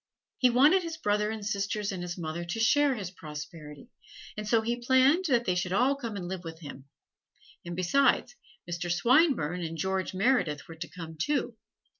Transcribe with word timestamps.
He 0.39 0.49
wanted 0.49 0.81
his 0.81 0.97
brother 0.97 1.29
and 1.29 1.45
sisters 1.45 1.91
and 1.91 2.01
his 2.01 2.17
mother 2.17 2.43
to 2.43 2.59
share 2.59 2.95
his 2.95 3.11
prosperity, 3.11 3.91
and 4.35 4.47
so 4.47 4.61
he 4.63 4.81
planned 4.83 5.25
that 5.25 5.45
they 5.45 5.53
should 5.53 5.73
all 5.73 5.95
come 5.95 6.15
and 6.15 6.27
live 6.27 6.43
with 6.43 6.59
him; 6.61 6.85
and 7.63 7.75
besides, 7.75 8.35
Mr. 8.67 8.91
Swinburne 8.91 9.61
and 9.61 9.77
George 9.77 10.15
Meredith 10.15 10.67
were 10.67 10.73
to 10.73 10.87
come, 10.89 11.17
too. 11.19 11.55